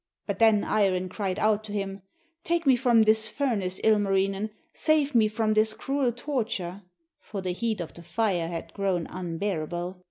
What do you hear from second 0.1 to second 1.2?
But then Iron